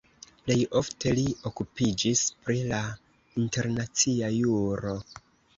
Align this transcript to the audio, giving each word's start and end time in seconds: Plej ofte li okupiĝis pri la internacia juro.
Plej 0.45 0.55
ofte 0.79 1.11
li 1.19 1.25
okupiĝis 1.49 2.23
pri 2.47 2.57
la 2.71 2.81
internacia 3.45 4.35
juro. 4.39 4.97